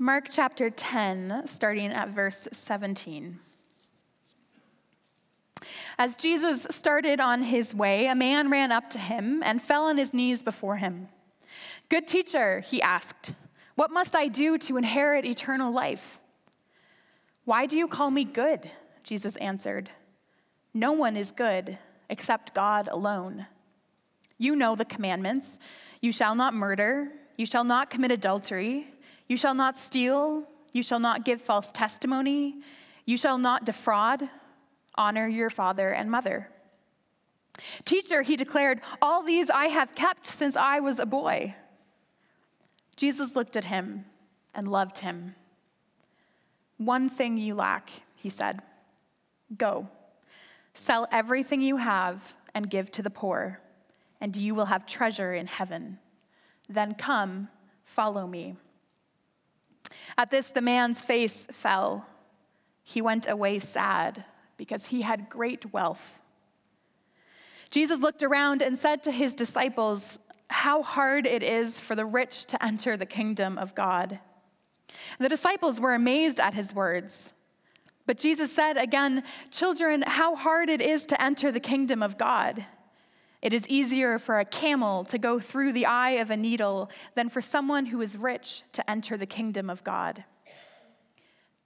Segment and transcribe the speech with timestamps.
[0.00, 3.40] Mark chapter 10, starting at verse 17.
[5.98, 9.98] As Jesus started on his way, a man ran up to him and fell on
[9.98, 11.08] his knees before him.
[11.88, 13.32] Good teacher, he asked,
[13.74, 16.20] what must I do to inherit eternal life?
[17.44, 18.70] Why do you call me good?
[19.02, 19.90] Jesus answered.
[20.72, 21.76] No one is good
[22.08, 23.46] except God alone.
[24.36, 25.58] You know the commandments
[26.00, 28.86] you shall not murder, you shall not commit adultery.
[29.28, 30.44] You shall not steal.
[30.72, 32.56] You shall not give false testimony.
[33.04, 34.28] You shall not defraud.
[34.96, 36.48] Honor your father and mother.
[37.84, 41.54] Teacher, he declared, all these I have kept since I was a boy.
[42.96, 44.06] Jesus looked at him
[44.54, 45.34] and loved him.
[46.76, 48.60] One thing you lack, he said.
[49.56, 49.88] Go,
[50.74, 53.60] sell everything you have and give to the poor,
[54.20, 55.98] and you will have treasure in heaven.
[56.68, 57.48] Then come,
[57.84, 58.56] follow me.
[60.18, 62.04] At this, the man's face fell.
[62.82, 64.24] He went away sad
[64.56, 66.18] because he had great wealth.
[67.70, 70.18] Jesus looked around and said to his disciples,
[70.50, 74.18] How hard it is for the rich to enter the kingdom of God.
[75.20, 77.32] The disciples were amazed at his words.
[78.04, 82.64] But Jesus said again, Children, how hard it is to enter the kingdom of God.
[83.40, 87.28] It is easier for a camel to go through the eye of a needle than
[87.28, 90.24] for someone who is rich to enter the kingdom of God.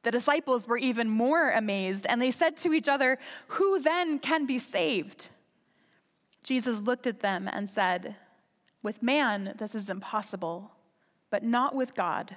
[0.02, 4.46] The disciples were even more amazed, and they said to each other, Who then can
[4.46, 5.30] be saved?
[6.42, 8.16] Jesus looked at them and said,
[8.82, 10.72] With man, this is impossible,
[11.30, 12.36] but not with God.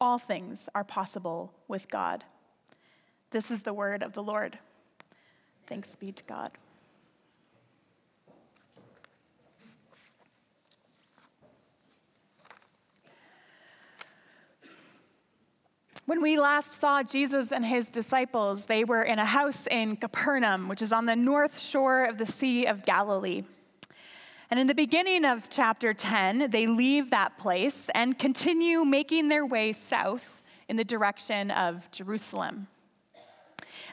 [0.00, 2.24] All things are possible with God.
[3.30, 4.58] This is the word of the Lord.
[5.66, 6.50] Thanks be to God.
[16.04, 20.68] When we last saw Jesus and his disciples, they were in a house in Capernaum,
[20.68, 23.42] which is on the north shore of the Sea of Galilee.
[24.50, 29.46] And in the beginning of chapter 10, they leave that place and continue making their
[29.46, 32.66] way south in the direction of Jerusalem.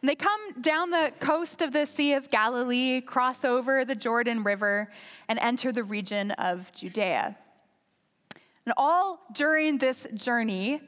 [0.02, 4.44] And they come down the coast of the Sea of Galilee, cross over the Jordan
[4.44, 4.92] River,
[5.28, 7.38] and enter the region of Judea.
[8.66, 10.82] And all during this journey,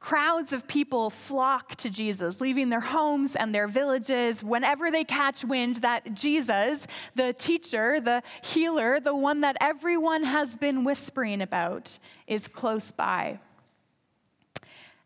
[0.00, 5.44] Crowds of people flock to Jesus, leaving their homes and their villages whenever they catch
[5.44, 11.98] wind that Jesus, the teacher, the healer, the one that everyone has been whispering about,
[12.26, 13.40] is close by.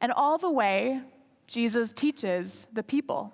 [0.01, 1.01] And all the way,
[1.47, 3.33] Jesus teaches the people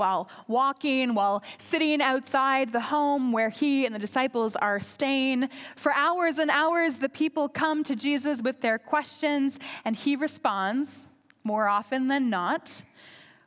[0.00, 5.50] while walking, while sitting outside the home where he and the disciples are staying.
[5.76, 11.06] For hours and hours, the people come to Jesus with their questions, and he responds,
[11.44, 12.82] more often than not,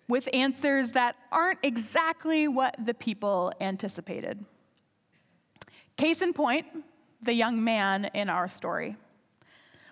[0.08, 4.46] with answers that aren't exactly what the people anticipated.
[5.98, 6.68] Case in point,
[7.22, 8.96] the young man in our story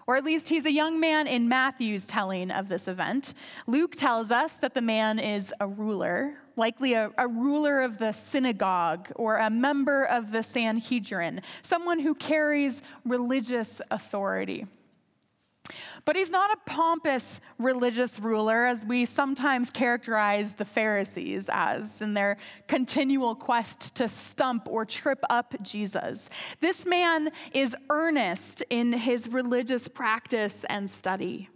[0.07, 3.33] or at least he's a young man in Matthew's telling of this event.
[3.67, 8.11] Luke tells us that the man is a ruler, likely a, a, ruler of the
[8.11, 14.65] synagogue or a member of the Sanhedrin, someone who carries religious authority.
[16.05, 22.13] But he's not a pompous religious ruler, as we sometimes characterize the Pharisees as in
[22.13, 22.37] their
[22.67, 26.29] continual quest to stump or trip up Jesus.
[26.59, 31.49] This man is earnest in his religious practice and study.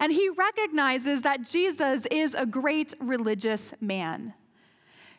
[0.00, 4.34] And he recognizes that Jesus is a great religious man.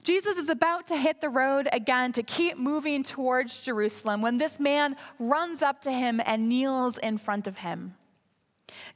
[0.04, 4.60] Jesus is about to hit the road again to keep moving towards Jerusalem when this
[4.60, 7.96] man runs up to him and kneels in front of him.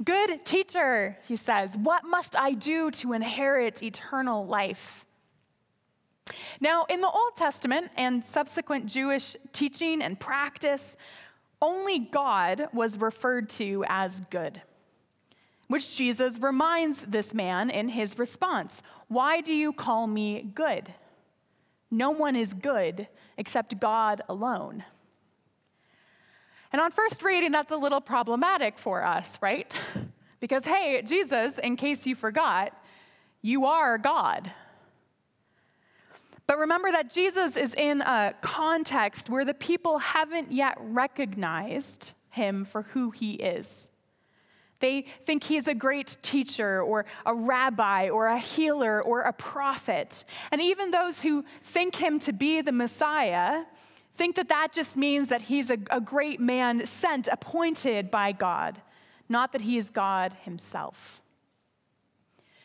[0.04, 5.06] Good teacher, he says, what must I do to inherit eternal life?
[6.60, 10.96] Now, in the Old Testament and subsequent Jewish teaching and practice,
[11.62, 14.62] only God was referred to as good,
[15.72, 20.94] which Jesus reminds this man in his response Why do you call me good?
[21.90, 23.08] No one is good
[23.38, 24.84] except God alone.
[26.72, 29.74] And on first reading, that's a little problematic for us, right?
[30.40, 32.76] Because, hey, Jesus, in case you forgot,
[33.44, 34.52] you are God.
[36.48, 42.66] But remember that Jesus is in a context where the people haven't yet recognized him
[42.66, 43.91] for who he is.
[44.82, 50.26] They think he's a great teacher or a rabbi or a healer or a prophet.
[50.52, 53.64] And even those who think him to be the Messiah
[54.16, 58.82] think that that just means that he's a, a great man sent, appointed by God,
[59.30, 61.22] not that he is God himself.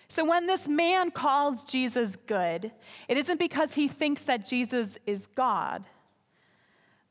[0.08, 2.72] So when this man calls Jesus good,
[3.08, 5.86] it isn't because he thinks that Jesus is God,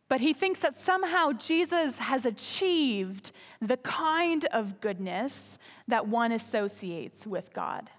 [0.08, 3.32] but he thinks that somehow Jesus has achieved
[3.62, 5.58] the kind of goodness
[5.88, 7.90] that one associates with God.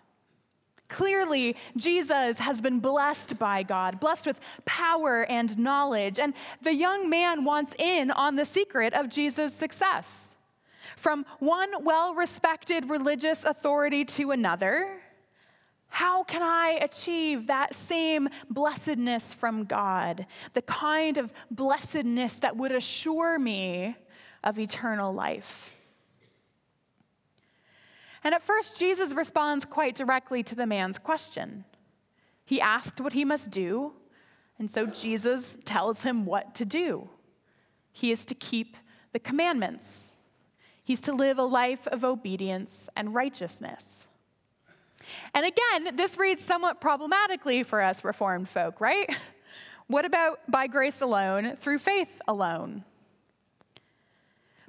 [0.89, 6.33] Clearly, Jesus has been blessed by God, blessed with power and knowledge, and
[6.63, 10.37] the young man wants in on the secret of Jesus' success.
[10.97, 15.01] From one well respected religious authority to another,
[15.97, 22.71] how can I achieve that same blessedness from God, the kind of blessedness that would
[22.71, 23.97] assure me
[24.45, 25.71] of eternal life?
[28.23, 31.65] And at first, Jesus responds quite directly to the man's question.
[32.45, 33.95] He asked what he must do,
[34.59, 37.09] and so Jesus tells him what to do.
[37.91, 38.77] He is to keep
[39.15, 40.13] the commandments,
[40.85, 44.06] he's to live a life of obedience and righteousness.
[45.35, 49.09] And again, this reads somewhat problematically for us Reformed folk, right?
[49.89, 52.83] What about by grace alone, through faith alone?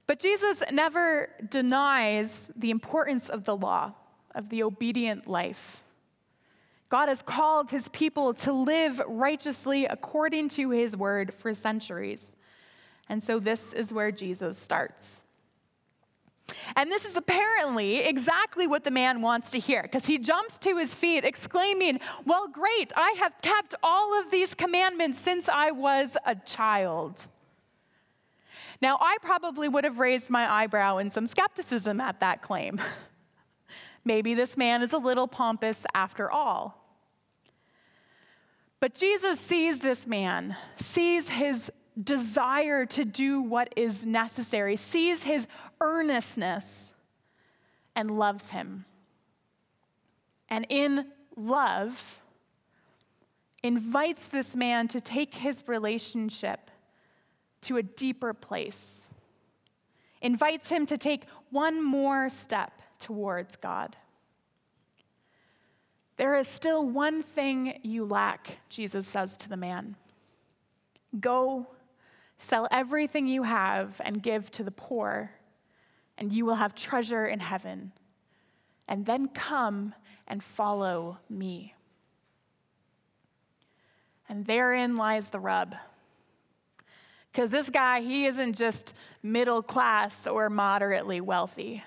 [0.06, 3.94] But Jesus never denies the importance of the law,
[4.36, 5.84] of the obedient life.
[6.90, 12.38] God has called his people to live righteously according to his word for centuries.
[13.10, 15.24] And so this is where Jesus starts.
[16.76, 20.78] And this is apparently exactly what the man wants to hear because he jumps to
[20.78, 26.18] his feet, exclaiming, Well, great, I have kept all of these commandments since I was
[26.26, 27.28] a child.
[28.82, 32.80] Now, I probably would have raised my eyebrow in some skepticism at that claim.
[34.06, 36.84] Maybe this man is a little pompous after all.
[38.80, 41.72] But Jesus sees this man, sees his
[42.02, 45.48] desire to do what is necessary, sees his
[45.82, 46.94] earnestness,
[47.96, 48.86] and loves him.
[50.50, 52.20] And in love,
[53.64, 56.70] invites this man to take his relationship
[57.62, 59.10] to a deeper place,
[60.22, 63.96] invites him to take one more step towards God.
[66.18, 69.96] There is still one thing you lack, Jesus says to the man.
[71.20, 71.68] Go,
[72.38, 75.32] sell everything you have, and give to the poor,
[76.18, 77.92] and you will have treasure in heaven.
[78.88, 79.94] And then come
[80.28, 81.76] and follow me.
[84.30, 85.76] And therein lies the rub.
[87.32, 91.84] Because this guy, he isn't just middle class or moderately wealthy.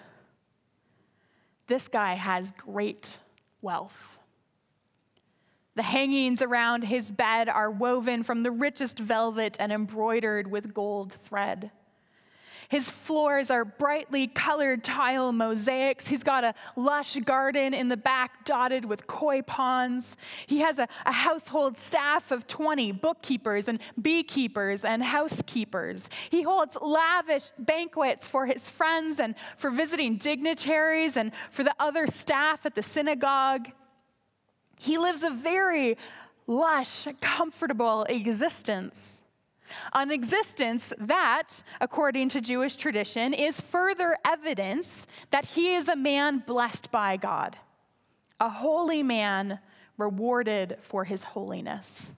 [1.67, 3.19] This guy has great
[3.61, 4.20] wealth.
[5.77, 11.13] The hangings around his bed are woven from the richest velvet and embroidered with gold
[11.13, 11.71] thread.
[12.71, 16.07] His floors are brightly colored tile mosaics.
[16.07, 20.17] He's got a lush garden in the back dotted with koi ponds.
[20.47, 26.09] He has a, a household staff of 20 bookkeepers and beekeepers and housekeepers.
[26.31, 32.07] He holds lavish banquets for his friends and for visiting dignitaries and for the other
[32.07, 33.67] staff at the synagogue.
[34.81, 35.99] He lives a very
[36.47, 39.21] lush, comfortable existence.
[39.93, 46.43] An existence that, according to Jewish tradition, is further evidence that he is a man
[46.47, 47.59] blessed by God,
[48.40, 49.59] a holy man
[49.99, 52.14] rewarded for his holiness.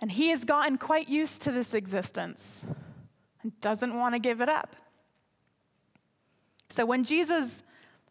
[0.00, 2.64] And he has gotten quite used to this existence
[3.42, 4.76] and doesn't want to give it up.
[6.68, 7.64] So when Jesus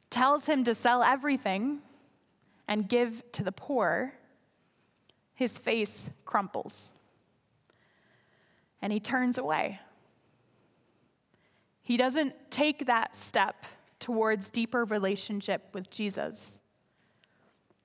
[0.10, 1.84] tells him to sell everything
[2.70, 4.14] and give to the poor,
[5.34, 6.94] his face crumples
[8.82, 9.80] and he turns away.
[11.84, 13.66] He doesn't take that step
[14.00, 16.62] towards deeper relationship with Jesus.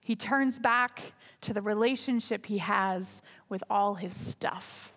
[0.05, 4.93] He turns back to the relationship he has with all his stuff.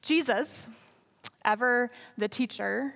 [0.00, 0.68] Jesus,
[1.44, 2.94] ever the teacher,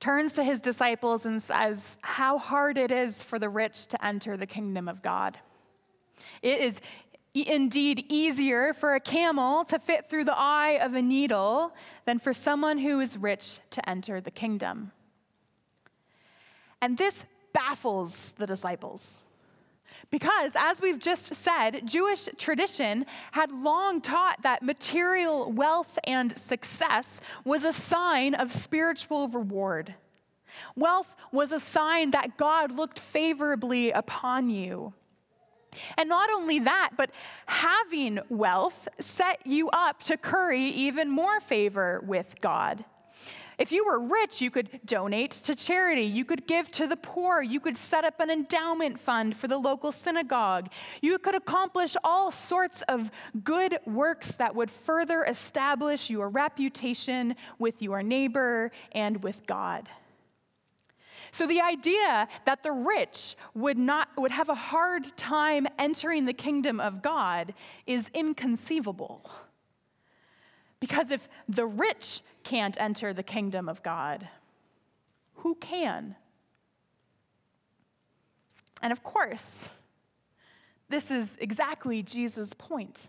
[0.00, 4.36] turns to his disciples and says, How hard it is for the rich to enter
[4.36, 5.38] the kingdom of God.
[6.42, 6.80] It is
[7.34, 11.74] indeed easier for a camel to fit through the eye of a needle
[12.04, 14.92] than for someone who is rich to enter the kingdom.
[16.80, 19.22] And this baffles the disciples.
[20.10, 27.20] Because, as we've just said, Jewish tradition had long taught that material wealth and success
[27.44, 29.94] was a sign of spiritual reward.
[30.76, 34.94] Wealth was a sign that God looked favorably upon you.
[35.96, 37.10] And not only that, but
[37.46, 42.84] having wealth set you up to curry even more favor with God.
[43.58, 46.02] If you were rich, you could donate to charity.
[46.02, 47.42] You could give to the poor.
[47.42, 50.70] You could set up an endowment fund for the local synagogue.
[51.02, 53.10] You could accomplish all sorts of
[53.42, 59.88] good works that would further establish your reputation with your neighbor and with God.
[61.32, 66.32] So the idea that the rich would not would have a hard time entering the
[66.32, 67.54] kingdom of God
[67.86, 69.28] is inconceivable.
[70.80, 74.28] Because if the rich can't enter the kingdom of God,
[75.36, 76.16] who can?
[78.80, 79.68] And of course,
[80.88, 83.08] this is exactly Jesus' point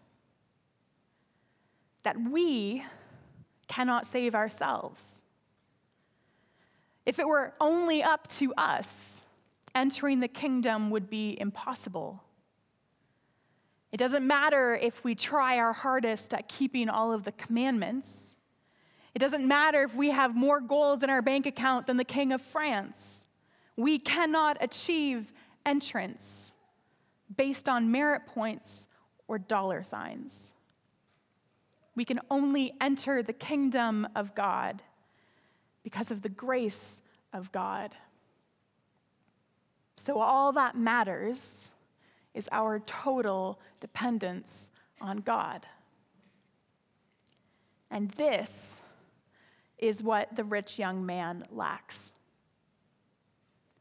[2.03, 2.83] that we
[3.67, 5.21] cannot save ourselves.
[7.05, 9.23] If it were only up to us,
[9.75, 12.23] entering the kingdom would be impossible.
[13.91, 18.35] It doesn't matter if we try our hardest at keeping all of the commandments.
[19.15, 22.31] It doesn't matter if we have more gold in our bank account than the King
[22.31, 23.25] of France.
[23.75, 25.33] We cannot achieve
[25.65, 26.53] entrance
[27.35, 28.87] based on merit points
[29.27, 30.53] or dollar signs.
[31.95, 34.83] We can only enter the kingdom of God
[35.83, 37.01] because of the grace
[37.33, 37.95] of God.
[39.95, 41.71] So, all that matters
[42.33, 44.71] is our total dependence
[45.01, 45.65] on God.
[47.91, 48.81] And this
[49.77, 52.13] is what the rich young man lacks.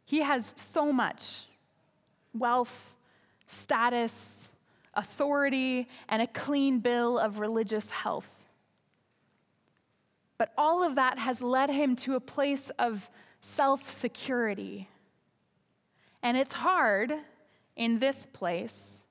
[0.05, 1.45] He has so much
[2.33, 2.95] wealth,
[3.47, 4.51] status,
[4.95, 8.47] authority, and a clean bill of religious health.
[10.39, 14.89] But all of that has led him to a place of self security.
[16.23, 17.13] And it's hard
[17.79, 19.05] in this place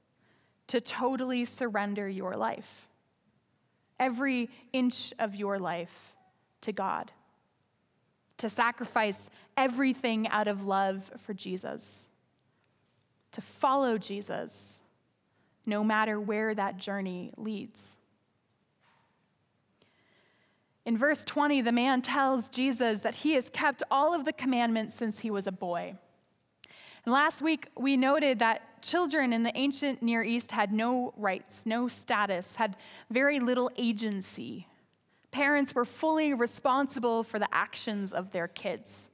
[0.68, 2.88] to totally surrender your life,
[4.00, 6.14] every inch of your life
[6.62, 7.12] to God,
[8.38, 12.08] to sacrifice everything out of love for Jesus,
[13.32, 14.82] to follow Jesus,
[15.66, 17.98] no matter where that journey leads.
[20.86, 24.94] In verse 20, the man tells Jesus that he has kept all of the commandments
[24.94, 25.96] since he was a boy.
[27.08, 31.88] Last week, we noted that children in the ancient Near East had no rights, no
[31.88, 32.76] status, had
[33.10, 34.68] very little agency.
[35.32, 39.10] Parents were fully responsible for the actions of their kids.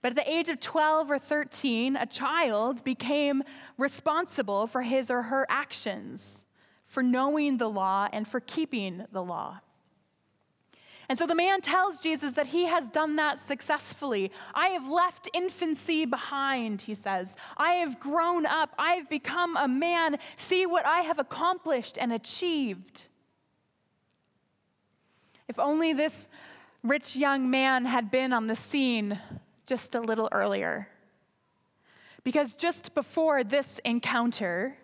[0.00, 3.42] But at the age of 12 or 13, a child became
[3.76, 6.44] responsible for his or her actions,
[6.86, 9.58] for knowing the law and for keeping the law.
[11.08, 14.30] And so the man tells Jesus that he has done that successfully.
[14.54, 17.36] I have left infancy behind, he says.
[17.56, 18.74] I have grown up.
[18.78, 20.18] I have become a man.
[20.36, 23.08] See what I have accomplished and achieved.
[25.48, 26.28] If only this
[26.82, 29.20] rich young man had been on the scene
[29.66, 30.88] just a little earlier.
[32.24, 34.76] Because just before this encounter,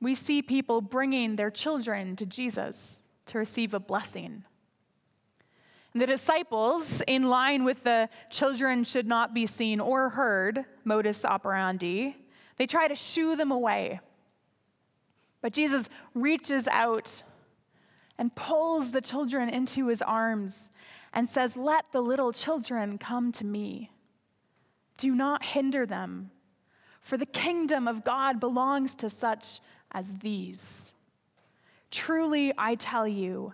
[0.00, 4.44] we see people bringing their children to Jesus to receive a blessing.
[5.94, 12.16] The disciples, in line with the children should not be seen or heard modus operandi,
[12.56, 14.00] they try to shoo them away.
[15.40, 17.22] But Jesus reaches out
[18.18, 20.70] and pulls the children into his arms
[21.12, 23.92] and says, Let the little children come to me.
[24.98, 26.30] Do not hinder them,
[27.00, 29.60] for the kingdom of God belongs to such
[29.92, 30.92] as these.
[31.90, 33.52] Truly, I tell you,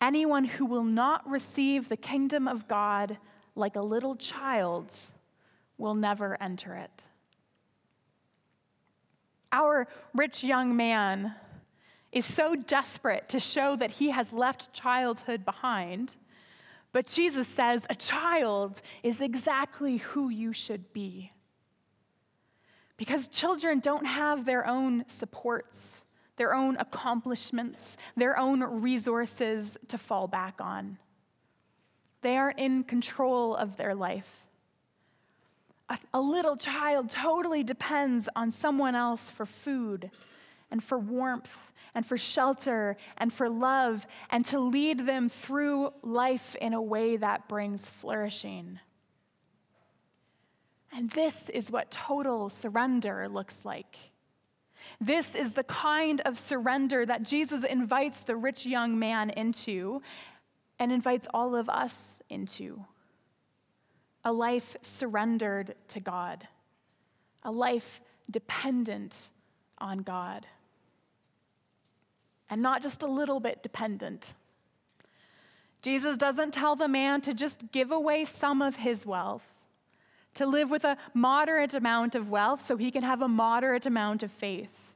[0.00, 3.18] Anyone who will not receive the kingdom of God
[3.54, 4.94] like a little child
[5.76, 7.02] will never enter it.
[9.50, 11.34] Our rich young man
[12.12, 16.16] is so desperate to show that he has left childhood behind,
[16.92, 21.32] but Jesus says a child is exactly who you should be.
[22.96, 26.04] Because children don't have their own supports
[26.38, 30.98] their own accomplishments, their own resources to fall back on.
[32.22, 34.44] They aren't in control of their life.
[35.88, 40.10] A, a, little child totally depends on someone else for food
[40.70, 46.54] and for warmth and for shelter and for love and to lead them through life
[46.56, 48.80] in a way that brings flourishing.
[50.92, 53.96] And this is what total surrender looks like.
[55.00, 60.02] This is the kind of surrender that Jesus invites the rich young man into
[60.78, 62.84] and invites all of us into.
[64.24, 66.46] A life surrendered to God,
[67.42, 69.30] a life dependent
[69.78, 70.46] on God.
[72.50, 74.34] And not just a little bit dependent.
[75.82, 79.54] Jesus doesn't tell the man to just give away some of his wealth,
[80.38, 84.22] to live with a moderate amount of wealth so he can have a moderate amount
[84.22, 84.94] of faith.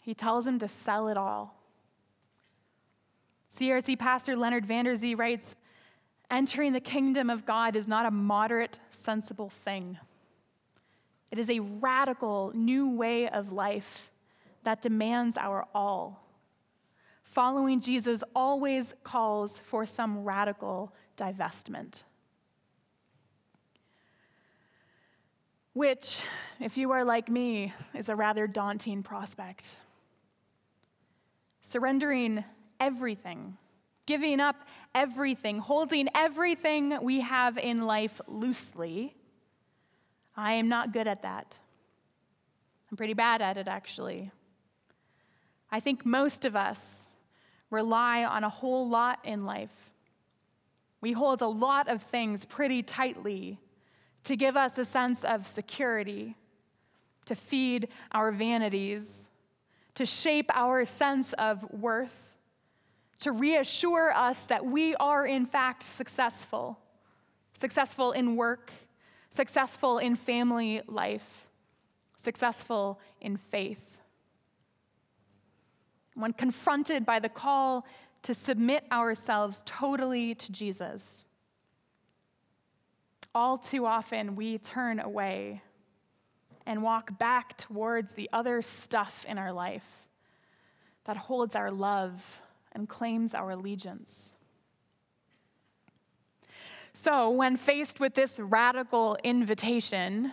[0.00, 1.54] He tells him to sell it all.
[3.52, 5.56] CRC pastor Leonard Vander Zee writes
[6.28, 9.96] Entering the kingdom of God is not a moderate, sensible thing.
[11.30, 14.10] It is a radical new way of life
[14.64, 16.24] that demands our all.
[17.22, 22.02] Following Jesus always calls for some radical divestment.
[25.76, 26.22] Which,
[26.58, 29.76] if you are like me, is a rather daunting prospect.
[31.60, 32.44] Surrendering
[32.80, 33.58] everything,
[34.06, 34.56] giving up
[34.94, 39.14] everything, holding everything we have in life loosely.
[40.34, 41.58] I am not good at that.
[42.90, 44.30] I'm pretty bad at it, actually.
[45.70, 47.10] I think most of us
[47.68, 49.92] rely on a whole lot in life.
[51.02, 53.60] We hold a lot of things pretty tightly
[54.26, 56.36] to give us a sense of security,
[57.24, 59.28] to feed our vanities,
[59.96, 62.36] to shape our sense of worth
[63.20, 66.78] to reassure us that we are, in fact, successful
[67.58, 68.70] successful in work,
[69.30, 71.48] successful in family life,
[72.14, 74.02] successful in faith.
[76.14, 77.86] When confronted by the call
[78.24, 81.24] to submit ourselves totally to Jesus,
[83.36, 85.60] all too often we turn away
[86.64, 90.06] and walk back towards the other stuff in our life
[91.04, 92.40] that holds our love
[92.72, 94.32] and claims our allegiance.
[96.94, 100.32] So, when faced with this radical invitation,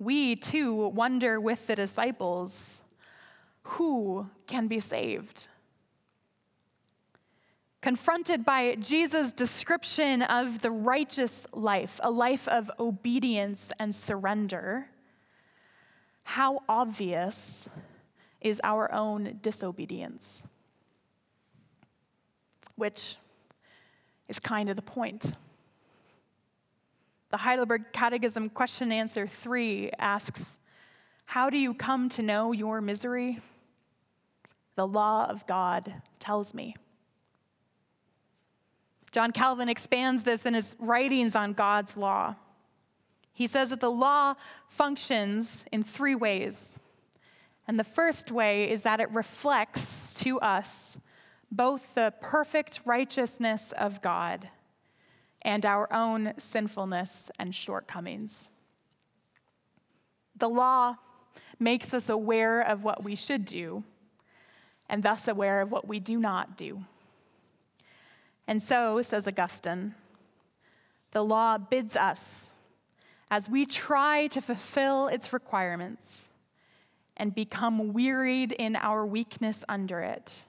[0.00, 2.82] we too wonder with the disciples
[3.62, 5.46] who can be saved?
[7.80, 14.88] Confronted by Jesus' description of the righteous life, a life of obedience and surrender,
[16.24, 17.68] how obvious
[18.40, 20.42] is our own disobedience?
[22.80, 23.16] which
[24.28, 25.34] is kind of the point.
[27.28, 30.58] The Heidelberg Catechism question answer 3 asks
[31.26, 33.38] How do you come to know your misery?
[34.76, 36.74] The law of God tells me.
[39.12, 42.36] John Calvin expands this in his writings on God's law.
[43.32, 44.34] He says that the law
[44.68, 46.78] functions in three ways.
[47.66, 50.98] And the first way is that it reflects to us
[51.50, 54.48] both the perfect righteousness of God
[55.42, 58.50] and our own sinfulness and shortcomings.
[60.36, 60.96] The law
[61.58, 63.84] makes us aware of what we should do
[64.88, 66.84] and thus aware of what we do not do.
[68.46, 69.94] And so, says Augustine,
[71.12, 72.52] the law bids us,
[73.30, 76.30] as we try to fulfill its requirements
[77.16, 80.44] and become wearied in our weakness under it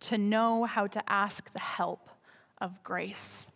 [0.00, 2.08] to know how to ask the help
[2.58, 3.46] of grace.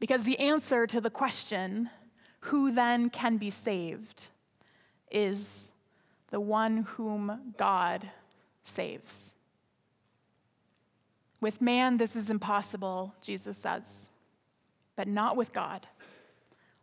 [0.00, 1.90] Because the answer to the question,
[2.40, 4.28] who then can be saved,
[5.10, 5.72] is
[6.30, 8.10] the one whom God
[8.62, 9.32] saves.
[11.40, 14.10] With man, this is impossible, Jesus says,
[14.96, 15.86] but not with God.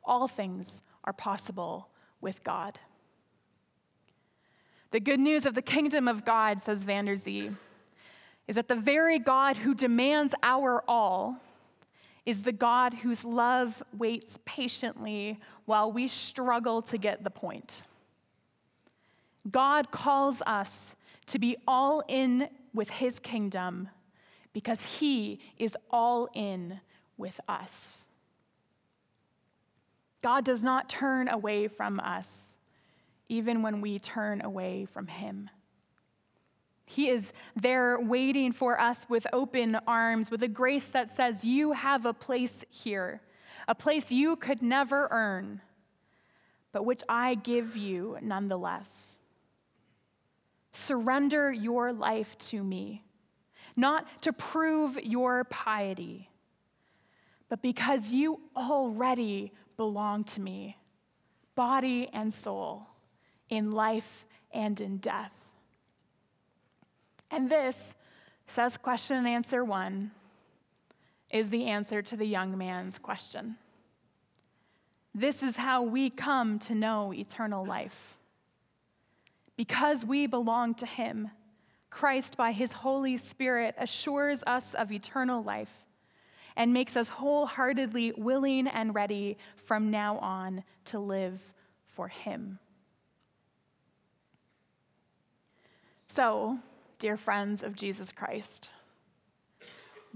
[0.04, 1.89] All things are possible
[2.22, 2.80] with God.
[4.91, 7.52] The good news of the kingdom of God, says Van der Vander Zee,
[8.48, 11.41] is that the very God who demands our all
[12.26, 17.84] is the God whose love waits patiently while we struggle to get the point.
[19.50, 20.96] God calls us
[21.28, 23.89] to be all in with his kingdom
[24.56, 26.80] because he is all in
[27.18, 28.06] with us.
[30.22, 32.56] God does not turn away from us
[33.28, 35.50] even when we turn away from Him.
[36.86, 41.74] He is there waiting for us with open arms, with a grace that says, You
[41.74, 43.22] have a place here,
[43.68, 45.60] a place you could never earn,
[46.72, 49.18] but which I give you nonetheless.
[50.72, 53.05] Surrender your life to me,
[53.78, 56.30] not to prove your piety,
[57.50, 60.78] but because you already belong to me,
[61.56, 62.88] body and soul
[63.50, 65.36] in life and in death.
[67.30, 67.96] And this,
[68.48, 70.12] says question and answer one,
[71.30, 73.58] is the answer to the young man's question.
[75.14, 78.18] This is how we come to know eternal life.
[79.58, 81.32] Because we belong to Him,
[81.96, 85.72] Christ, by his Holy Spirit, assures us of eternal life
[86.58, 91.54] and makes us wholeheartedly willing and ready from now on to live
[91.88, 92.60] for him.
[96.10, 96.60] So,
[97.00, 98.68] dear friends of Jesus Christ,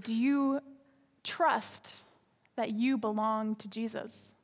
[0.02, 0.60] do you
[1.24, 2.04] trust
[2.58, 4.36] that you belong to Jesus?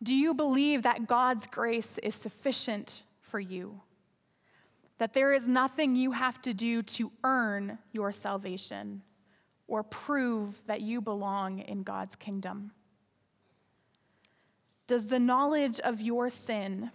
[0.00, 3.80] Do you believe that God's grace is sufficient for you?
[4.98, 9.02] That there is nothing you have to do to earn your salvation
[9.68, 12.72] or prove that you belong in God's kingdom?
[14.86, 16.92] Does the knowledge of your sin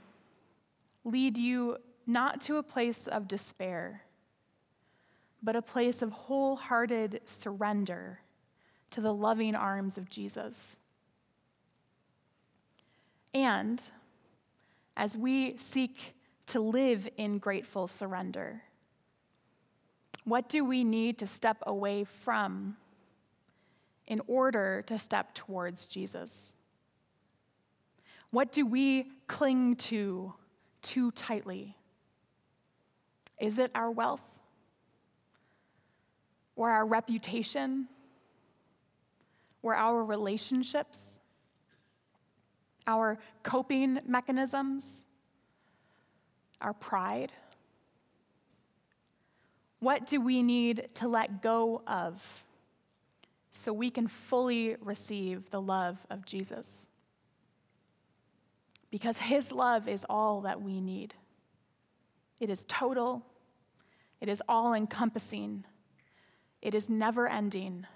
[1.03, 4.03] lead you not to a place of despair,
[5.43, 8.19] but a place of wholehearted surrender
[8.91, 10.79] to the loving arms of Jesus?
[13.33, 13.81] And
[14.95, 16.15] as we seek
[16.51, 18.61] to live in grateful surrender,
[20.25, 22.75] what do we need to step away from
[24.05, 26.53] in order to step towards Jesus?
[28.31, 30.33] What do we cling to
[30.81, 31.77] too tightly?
[33.39, 34.39] Is it our wealth?
[36.57, 37.87] Or our reputation?
[39.63, 41.21] Or our relationships?
[42.85, 45.05] Our coping mechanisms?
[46.61, 47.31] Our pride?
[49.81, 52.43] What do we need to let go of
[53.49, 56.87] so we can fully receive the love of Jesus?
[58.91, 61.15] Because his love is all that we need.
[62.39, 63.25] It is total,
[64.19, 65.65] it is all encompassing,
[66.61, 67.87] it is never ending,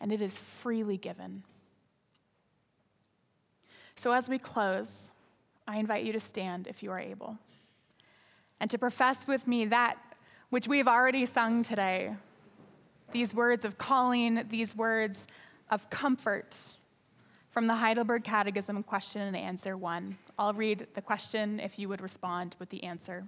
[0.00, 1.42] and it is freely given.
[3.96, 5.10] So, as we close,
[5.66, 7.38] I invite you to stand if you are able
[8.60, 9.98] and to profess with me that
[10.50, 12.14] which we have already sung today.
[13.12, 15.26] These words of calling, these words
[15.70, 16.56] of comfort
[17.50, 20.18] from the Heidelberg Catechism, question and answer one.
[20.38, 23.26] I'll read the question if you would respond with the answer.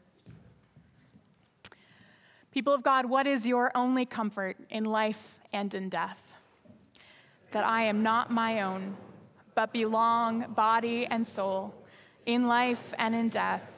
[2.52, 6.34] People of God, what is your only comfort in life and in death?
[7.52, 8.96] That I am not my own,
[9.54, 11.74] but belong, body and soul,
[12.26, 13.77] in life and in death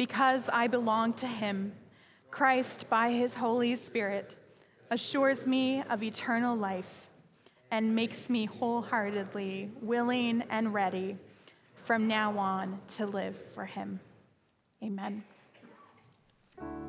[0.00, 1.74] Because I belong to him,
[2.30, 4.34] Christ, by his Holy Spirit,
[4.90, 7.10] assures me of eternal life
[7.70, 11.18] and makes me wholeheartedly willing and ready
[11.74, 14.00] from now on to live for him.
[14.82, 15.22] Amen.